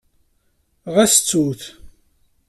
[0.93, 1.61] Ɣas ttu-t.